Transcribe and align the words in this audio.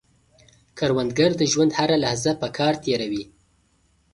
کروندګر 0.77 1.31
د 1.37 1.41
ژوند 1.51 1.71
هره 1.79 1.97
لحظه 2.03 2.31
په 2.41 2.47
کار 2.57 2.73
تېروي 2.83 3.23